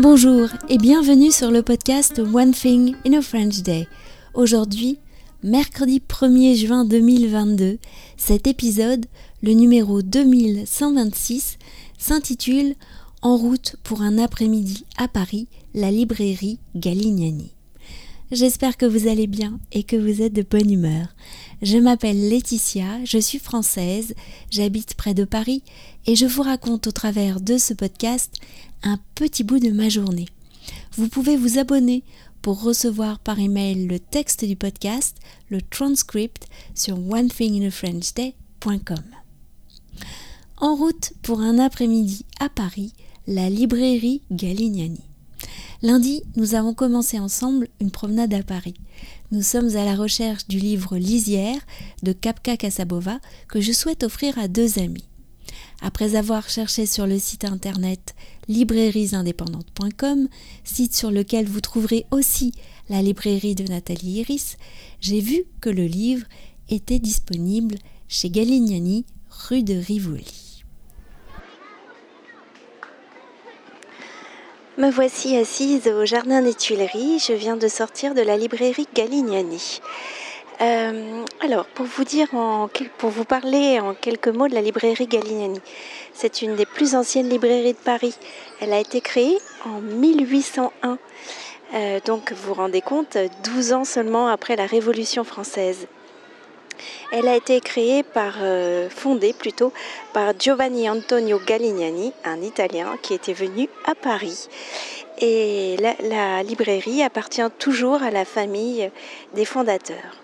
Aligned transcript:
Bonjour 0.00 0.48
et 0.70 0.78
bienvenue 0.78 1.30
sur 1.30 1.50
le 1.50 1.62
podcast 1.62 2.20
One 2.20 2.52
Thing 2.52 2.96
in 3.06 3.12
a 3.12 3.20
French 3.20 3.60
Day. 3.60 3.86
Aujourd'hui, 4.32 4.98
mercredi 5.42 6.00
1er 6.08 6.54
juin 6.56 6.86
2022, 6.86 7.76
cet 8.16 8.46
épisode, 8.46 9.04
le 9.42 9.52
numéro 9.52 10.00
2126, 10.00 11.58
s'intitule 11.98 12.76
En 13.20 13.36
route 13.36 13.76
pour 13.84 14.00
un 14.00 14.16
après-midi 14.16 14.86
à 14.96 15.06
Paris, 15.06 15.48
la 15.74 15.90
librairie 15.90 16.60
Galignani. 16.74 17.52
J'espère 18.32 18.76
que 18.76 18.86
vous 18.86 19.08
allez 19.08 19.26
bien 19.26 19.58
et 19.72 19.82
que 19.82 19.96
vous 19.96 20.22
êtes 20.22 20.32
de 20.32 20.42
bonne 20.42 20.70
humeur. 20.70 21.16
Je 21.62 21.78
m'appelle 21.78 22.28
Laetitia, 22.28 23.04
je 23.04 23.18
suis 23.18 23.40
française, 23.40 24.14
j'habite 24.50 24.94
près 24.94 25.14
de 25.14 25.24
Paris 25.24 25.64
et 26.06 26.14
je 26.14 26.26
vous 26.26 26.42
raconte 26.42 26.86
au 26.86 26.92
travers 26.92 27.40
de 27.40 27.58
ce 27.58 27.74
podcast 27.74 28.36
un 28.84 29.00
petit 29.16 29.42
bout 29.42 29.58
de 29.58 29.70
ma 29.70 29.88
journée. 29.88 30.28
Vous 30.92 31.08
pouvez 31.08 31.36
vous 31.36 31.58
abonner 31.58 32.04
pour 32.40 32.62
recevoir 32.62 33.18
par 33.18 33.40
email 33.40 33.88
le 33.88 33.98
texte 33.98 34.44
du 34.44 34.54
podcast, 34.54 35.16
le 35.48 35.60
transcript 35.60 36.46
sur 36.76 36.98
onethinginafrenchday.com. 36.98 39.04
En 40.58 40.76
route 40.76 41.14
pour 41.22 41.40
un 41.40 41.58
après-midi 41.58 42.26
à 42.38 42.48
Paris, 42.48 42.92
la 43.26 43.50
librairie 43.50 44.22
Galignani. 44.30 45.09
Lundi, 45.82 46.22
nous 46.36 46.54
avons 46.54 46.74
commencé 46.74 47.18
ensemble 47.18 47.68
une 47.80 47.90
promenade 47.90 48.34
à 48.34 48.42
Paris. 48.42 48.74
Nous 49.32 49.40
sommes 49.40 49.76
à 49.76 49.84
la 49.86 49.94
recherche 49.94 50.46
du 50.46 50.58
livre 50.58 50.98
Lisière 50.98 51.60
de 52.02 52.12
Kapka 52.12 52.58
Kasabova 52.58 53.18
que 53.48 53.62
je 53.62 53.72
souhaite 53.72 54.02
offrir 54.02 54.38
à 54.38 54.46
deux 54.46 54.78
amis. 54.78 55.06
Après 55.80 56.16
avoir 56.16 56.50
cherché 56.50 56.84
sur 56.84 57.06
le 57.06 57.18
site 57.18 57.46
internet 57.46 58.14
librairiesindépendantes.com, 58.48 60.28
site 60.64 60.94
sur 60.94 61.10
lequel 61.10 61.46
vous 61.46 61.62
trouverez 61.62 62.04
aussi 62.10 62.52
la 62.90 63.00
librairie 63.00 63.54
de 63.54 63.64
Nathalie 63.64 64.20
Iris, 64.20 64.58
j'ai 65.00 65.20
vu 65.20 65.44
que 65.62 65.70
le 65.70 65.86
livre 65.86 66.26
était 66.68 66.98
disponible 66.98 67.76
chez 68.06 68.28
Galignani, 68.28 69.06
rue 69.30 69.62
de 69.62 69.76
Rivoli. 69.76 70.49
Me 74.80 74.90
voici 74.90 75.36
assise 75.36 75.88
au 75.88 76.06
jardin 76.06 76.40
des 76.40 76.54
Tuileries. 76.54 77.18
Je 77.18 77.34
viens 77.34 77.58
de 77.58 77.68
sortir 77.68 78.14
de 78.14 78.22
la 78.22 78.38
librairie 78.38 78.88
Galignani. 78.94 79.82
Euh, 80.62 81.22
alors, 81.42 81.66
pour 81.66 81.84
vous 81.84 82.04
dire, 82.04 82.28
pour 82.96 83.10
vous 83.10 83.26
parler 83.26 83.78
en 83.78 83.92
quelques 83.92 84.28
mots 84.28 84.48
de 84.48 84.54
la 84.54 84.62
librairie 84.62 85.06
Galignani, 85.06 85.60
c'est 86.14 86.40
une 86.40 86.56
des 86.56 86.64
plus 86.64 86.94
anciennes 86.94 87.28
librairies 87.28 87.74
de 87.74 87.78
Paris. 87.78 88.14
Elle 88.62 88.72
a 88.72 88.78
été 88.78 89.02
créée 89.02 89.36
en 89.66 89.82
1801. 89.82 90.96
Euh, 91.74 92.00
donc, 92.06 92.32
vous 92.32 92.48
vous 92.48 92.54
rendez 92.54 92.80
compte, 92.80 93.18
12 93.44 93.74
ans 93.74 93.84
seulement 93.84 94.28
après 94.28 94.56
la 94.56 94.64
Révolution 94.64 95.24
française. 95.24 95.88
Elle 97.12 97.28
a 97.28 97.36
été 97.36 97.60
créée 97.60 98.02
par, 98.02 98.34
euh, 98.40 98.88
fondée 98.88 99.32
plutôt 99.32 99.72
par 100.12 100.32
Giovanni 100.38 100.88
Antonio 100.88 101.40
Galignani, 101.44 102.12
un 102.24 102.40
Italien 102.40 102.96
qui 103.02 103.14
était 103.14 103.32
venu 103.32 103.68
à 103.84 103.94
Paris. 103.94 104.48
Et 105.18 105.76
la, 106.02 106.42
librairie 106.42 107.02
appartient 107.02 107.42
toujours 107.58 108.02
à 108.02 108.10
la 108.10 108.24
famille 108.24 108.90
des 109.34 109.44
fondateurs. 109.44 110.16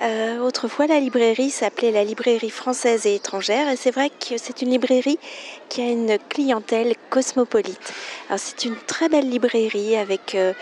Euh, 0.00 0.38
autrefois, 0.38 0.86
la 0.86 1.00
librairie 1.00 1.50
s'appelait 1.50 1.90
la 1.90 2.04
librairie 2.04 2.50
française 2.50 3.04
et 3.06 3.16
étrangère, 3.16 3.68
et 3.68 3.76
c'est 3.76 3.90
vrai 3.90 4.10
que 4.10 4.38
c'est 4.38 4.62
une 4.62 4.70
librairie 4.70 5.18
qui 5.68 5.80
a 5.82 5.90
une 5.90 6.18
clientèle 6.28 6.94
cosmopolite. 7.10 7.92
c'est 8.36 8.64
une 8.64 8.76
très 8.76 9.08
belle 9.08 9.28
librairie 9.28 9.96
avec 9.96 10.36
euh, 10.36 10.52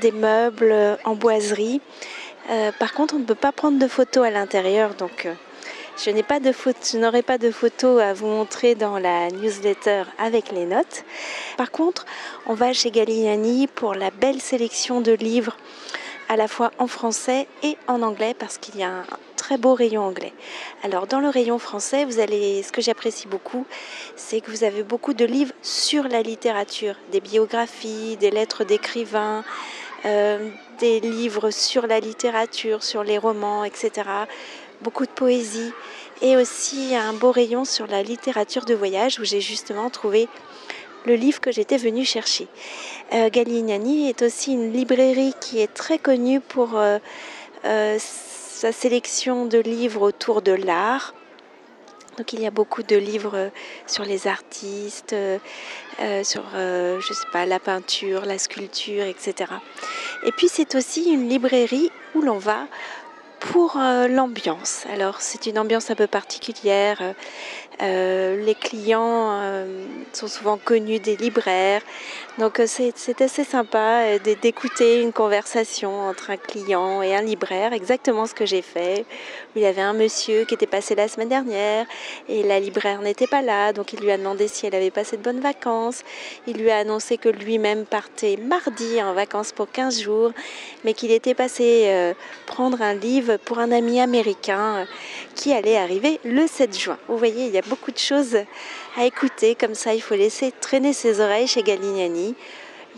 des 0.00 0.12
meubles 0.12 0.98
en 1.04 1.14
boiserie, 1.14 1.80
euh, 2.50 2.72
par 2.78 2.92
contre, 2.92 3.14
on 3.14 3.18
ne 3.18 3.24
peut 3.24 3.34
pas 3.34 3.52
prendre 3.52 3.78
de 3.78 3.88
photos 3.88 4.26
à 4.26 4.30
l'intérieur, 4.30 4.94
donc 4.94 5.26
euh, 5.26 5.34
je 5.96 6.10
n'aurai 6.96 7.22
pas 7.22 7.38
de 7.38 7.50
photos 7.50 8.02
à 8.02 8.12
vous 8.14 8.26
montrer 8.26 8.74
dans 8.74 8.98
la 8.98 9.28
newsletter 9.28 10.04
avec 10.18 10.50
les 10.50 10.64
notes. 10.64 11.04
Par 11.56 11.70
contre, 11.70 12.06
on 12.46 12.54
va 12.54 12.72
chez 12.72 12.90
Galignani 12.90 13.66
pour 13.66 13.94
la 13.94 14.10
belle 14.10 14.40
sélection 14.40 15.00
de 15.00 15.12
livres 15.12 15.56
à 16.28 16.36
la 16.36 16.48
fois 16.48 16.70
en 16.78 16.86
français 16.86 17.46
et 17.62 17.76
en 17.88 18.02
anglais 18.02 18.34
parce 18.36 18.58
qu'il 18.58 18.76
y 18.76 18.82
a 18.82 18.88
un 18.88 19.04
très 19.36 19.58
beau 19.58 19.74
rayon 19.74 20.02
anglais. 20.02 20.32
Alors 20.82 21.06
dans 21.06 21.20
le 21.20 21.28
rayon 21.28 21.58
français, 21.58 22.04
vous 22.04 22.20
allez 22.20 22.62
ce 22.62 22.72
que 22.72 22.80
j'apprécie 22.80 23.28
beaucoup, 23.28 23.66
c'est 24.16 24.40
que 24.40 24.50
vous 24.50 24.64
avez 24.64 24.82
beaucoup 24.82 25.14
de 25.14 25.24
livres 25.24 25.52
sur 25.62 26.04
la 26.04 26.22
littérature, 26.22 26.94
des 27.10 27.20
biographies, 27.20 28.16
des 28.16 28.30
lettres 28.30 28.64
d'écrivains, 28.64 29.44
euh, 30.04 30.48
des 30.82 30.98
livres 30.98 31.52
sur 31.52 31.86
la 31.86 32.00
littérature, 32.00 32.82
sur 32.82 33.04
les 33.04 33.16
romans, 33.16 33.62
etc. 33.62 33.92
Beaucoup 34.80 35.06
de 35.06 35.12
poésie 35.12 35.72
et 36.22 36.36
aussi 36.36 36.96
un 36.96 37.12
beau 37.12 37.30
rayon 37.30 37.64
sur 37.64 37.86
la 37.86 38.02
littérature 38.02 38.64
de 38.64 38.74
voyage 38.74 39.20
où 39.20 39.24
j'ai 39.24 39.40
justement 39.40 39.90
trouvé 39.90 40.28
le 41.04 41.14
livre 41.14 41.40
que 41.40 41.52
j'étais 41.52 41.76
venue 41.76 42.04
chercher. 42.04 42.48
Euh, 43.12 43.30
Galignani 43.30 44.08
est 44.08 44.22
aussi 44.22 44.54
une 44.54 44.72
librairie 44.72 45.34
qui 45.40 45.60
est 45.60 45.72
très 45.72 46.00
connue 46.00 46.40
pour 46.40 46.76
euh, 46.76 46.98
euh, 47.64 47.96
sa 48.00 48.72
sélection 48.72 49.46
de 49.46 49.58
livres 49.58 50.02
autour 50.02 50.42
de 50.42 50.52
l'art, 50.52 51.14
donc 52.18 52.32
il 52.34 52.40
y 52.42 52.46
a 52.46 52.50
beaucoup 52.50 52.82
de 52.82 52.96
livres 52.96 53.50
sur 53.86 54.04
les 54.04 54.26
artistes, 54.26 55.14
euh, 55.14 55.38
sur 56.24 56.42
je 56.54 57.12
sais 57.12 57.26
pas 57.32 57.46
la 57.46 57.58
peinture, 57.58 58.26
la 58.26 58.38
sculpture, 58.38 59.04
etc. 59.04 59.52
Et 60.24 60.32
puis 60.32 60.48
c'est 60.48 60.74
aussi 60.74 61.10
une 61.10 61.28
librairie 61.28 61.90
où 62.14 62.22
l'on 62.22 62.38
va 62.38 62.66
pour 63.50 63.76
l'ambiance. 64.08 64.84
Alors 64.92 65.20
c'est 65.20 65.46
une 65.46 65.58
ambiance 65.58 65.90
un 65.90 65.96
peu 65.96 66.06
particulière. 66.06 67.14
Euh, 67.82 68.36
les 68.44 68.54
clients 68.54 69.30
euh, 69.32 69.84
sont 70.12 70.28
souvent 70.28 70.56
connus 70.56 71.00
des 71.00 71.16
libraires. 71.16 71.82
Donc 72.38 72.60
euh, 72.60 72.66
c'est 72.66 73.20
assez 73.20 73.44
sympa 73.44 74.18
d'écouter 74.40 75.00
une 75.00 75.12
conversation 75.12 76.08
entre 76.08 76.30
un 76.30 76.36
client 76.36 77.02
et 77.02 77.14
un 77.14 77.22
libraire, 77.22 77.72
exactement 77.72 78.26
ce 78.26 78.34
que 78.34 78.46
j'ai 78.46 78.62
fait. 78.62 79.04
Il 79.56 79.62
y 79.62 79.66
avait 79.66 79.82
un 79.82 79.94
monsieur 79.94 80.44
qui 80.44 80.54
était 80.54 80.66
passé 80.66 80.94
la 80.94 81.08
semaine 81.08 81.28
dernière 81.28 81.86
et 82.28 82.42
la 82.42 82.60
libraire 82.60 83.00
n'était 83.00 83.26
pas 83.26 83.42
là, 83.42 83.72
donc 83.72 83.92
il 83.92 84.00
lui 84.00 84.12
a 84.12 84.18
demandé 84.18 84.48
si 84.48 84.66
elle 84.66 84.74
avait 84.74 84.90
passé 84.90 85.16
de 85.16 85.22
bonnes 85.22 85.40
vacances. 85.40 86.04
Il 86.46 86.58
lui 86.58 86.70
a 86.70 86.78
annoncé 86.78 87.18
que 87.18 87.28
lui-même 87.28 87.84
partait 87.84 88.36
mardi 88.36 89.02
en 89.02 89.12
vacances 89.12 89.52
pour 89.52 89.70
15 89.70 90.00
jours, 90.00 90.32
mais 90.84 90.94
qu'il 90.94 91.10
était 91.10 91.34
passé 91.34 92.12
prendre 92.46 92.80
un 92.80 92.94
livre 92.94 93.31
pour 93.38 93.58
un 93.58 93.72
ami 93.72 94.00
américain 94.00 94.86
qui 95.34 95.52
allait 95.52 95.76
arriver 95.76 96.20
le 96.24 96.46
7 96.46 96.78
juin. 96.78 96.98
Vous 97.08 97.16
voyez, 97.16 97.46
il 97.46 97.52
y 97.52 97.58
a 97.58 97.62
beaucoup 97.62 97.90
de 97.90 97.98
choses 97.98 98.36
à 98.96 99.04
écouter. 99.04 99.54
Comme 99.54 99.74
ça, 99.74 99.94
il 99.94 100.02
faut 100.02 100.14
laisser 100.14 100.52
traîner 100.60 100.92
ses 100.92 101.20
oreilles 101.20 101.46
chez 101.46 101.62
Galignani, 101.62 102.34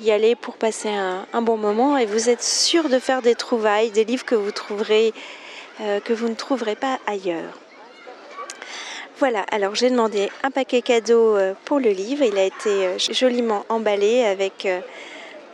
y 0.01 0.11
aller 0.11 0.35
pour 0.35 0.57
passer 0.57 0.89
un, 0.89 1.43
bon 1.43 1.57
moment 1.57 1.97
et 1.97 2.07
vous 2.07 2.29
êtes 2.29 2.43
sûr 2.43 2.89
de 2.89 2.99
faire 2.99 3.23
des 3.23 3.35
trouvailles, 3.35 3.91
des 3.91 4.05
livres 4.05 4.25
que 4.25 4.35
vous 4.35 4.51
trouverez, 4.51 5.13
euh, 5.81 6.01
que 6.01 6.13
vous 6.13 6.29
ne 6.29 6.35
trouverez 6.35 6.77
pas 6.77 6.99
ailleurs. 7.07 7.59
Voilà, 9.19 9.45
alors 9.53 9.77
j'ai 9.77 9.91
demandé 9.91 10.29
un 10.43 10.51
paquet 10.51 10.83
cadeau 10.83 11.37
euh, 11.37 11.55
pour 11.65 11.79
le 11.79 11.91
livre. 11.91 12.25
Il 12.25 12.37
a 12.37 12.45
été 12.45 12.87
euh, 12.87 12.99
joliment 12.99 13.65
emballé 13.69 14.25
avec 14.25 14.67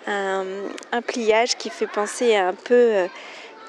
un, 0.06 1.02
pliage 1.06 1.56
qui 1.56 1.70
fait 1.70 1.86
penser 1.86 2.34
un 2.34 2.54
peu 2.54 3.06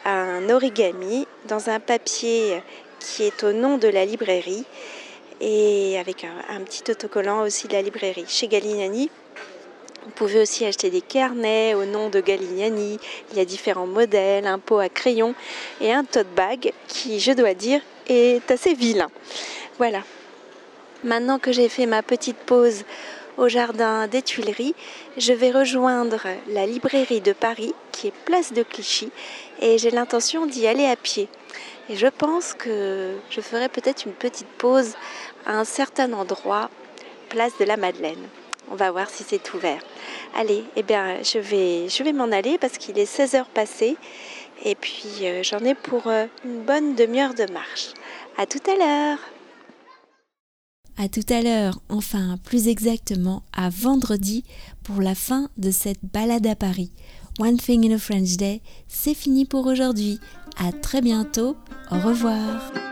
un 0.05 0.49
origami 0.49 1.27
dans 1.47 1.69
un 1.69 1.79
papier 1.79 2.61
qui 2.99 3.23
est 3.23 3.43
au 3.43 3.51
nom 3.51 3.77
de 3.77 3.87
la 3.87 4.05
librairie 4.05 4.65
et 5.39 5.97
avec 5.99 6.23
un, 6.23 6.61
petit 6.61 6.89
autocollant 6.89 7.41
aussi 7.41 7.67
de 7.67 7.73
la 7.73 7.81
librairie. 7.81 8.25
Chez 8.27 8.47
Galignani, 8.47 9.09
vous 10.03 10.11
pouvez 10.11 10.39
aussi 10.41 10.65
acheter 10.65 10.89
des 10.89 11.01
carnets 11.01 11.73
au 11.73 11.85
nom 11.85 12.09
de 12.09 12.19
Galignani. 12.19 12.99
Il 13.31 13.37
y 13.37 13.41
a 13.41 13.45
différents 13.45 13.87
modèles, 13.87 14.45
un 14.45 14.59
pot 14.59 14.79
à 14.79 14.89
crayon 14.89 15.33
et 15.79 15.91
un 15.91 16.03
tote 16.03 16.27
bag 16.35 16.71
qui, 16.87 17.19
je 17.19 17.31
dois 17.31 17.53
dire, 17.53 17.81
est 18.07 18.49
assez 18.51 18.73
vilain. 18.73 19.09
Voilà. 19.77 20.03
Maintenant 21.03 21.39
que 21.39 21.51
j'ai 21.51 21.69
fait 21.69 21.87
ma 21.87 22.03
petite 22.03 22.37
pause 22.37 22.83
au 23.37 23.47
jardin 23.47 24.07
des 24.07 24.21
Tuileries, 24.21 24.75
je 25.17 25.33
vais 25.33 25.51
rejoindre 25.51 26.27
la 26.47 26.65
librairie 26.65 27.21
de 27.21 27.33
Paris 27.33 27.73
qui 27.91 28.07
est 28.07 28.13
place 28.25 28.53
de 28.53 28.63
Clichy 28.63 29.11
et 29.59 29.77
j'ai 29.77 29.91
l'intention 29.91 30.45
d'y 30.45 30.67
aller 30.67 30.85
à 30.85 30.95
pied. 30.95 31.29
Et 31.89 31.95
je 31.95 32.07
pense 32.07 32.53
que 32.53 33.15
je 33.29 33.41
ferai 33.41 33.69
peut-être 33.69 34.05
une 34.05 34.13
petite 34.13 34.47
pause 34.47 34.93
à 35.45 35.57
un 35.57 35.65
certain 35.65 36.13
endroit, 36.13 36.69
place 37.29 37.53
de 37.59 37.65
la 37.65 37.77
Madeleine. 37.77 38.27
On 38.71 38.75
va 38.75 38.91
voir 38.91 39.09
si 39.09 39.23
c'est 39.27 39.53
ouvert. 39.53 39.81
Allez, 40.35 40.63
eh 40.75 40.83
bien, 40.83 41.17
je 41.23 41.39
vais, 41.39 41.89
je 41.89 42.03
vais 42.03 42.13
m'en 42.13 42.31
aller 42.31 42.57
parce 42.57 42.77
qu'il 42.77 42.97
est 42.97 43.05
16 43.05 43.35
heures 43.35 43.49
passées 43.49 43.97
et 44.63 44.75
puis 44.75 45.23
euh, 45.23 45.43
j'en 45.43 45.59
ai 45.59 45.73
pour 45.73 46.07
euh, 46.07 46.25
une 46.45 46.61
bonne 46.61 46.95
demi-heure 46.95 47.33
de 47.33 47.51
marche. 47.51 47.89
À 48.37 48.45
tout 48.45 48.61
à 48.69 48.75
l'heure. 48.75 49.19
À 50.97 51.09
tout 51.09 51.25
à 51.29 51.41
l'heure, 51.41 51.81
enfin 51.89 52.37
plus 52.43 52.67
exactement 52.67 53.43
à 53.53 53.69
vendredi 53.69 54.43
pour 54.83 55.01
la 55.01 55.15
fin 55.15 55.49
de 55.57 55.71
cette 55.71 56.03
balade 56.13 56.45
à 56.45 56.55
Paris. 56.55 56.91
One 57.39 57.57
Thing 57.57 57.89
in 57.89 57.95
a 57.95 57.97
French 57.97 58.35
Day, 58.37 58.61
c'est 58.87 59.13
fini 59.13 59.45
pour 59.45 59.65
aujourd'hui. 59.65 60.19
À 60.57 60.71
très 60.71 61.01
bientôt. 61.01 61.55
Au 61.89 61.99
revoir. 61.99 62.90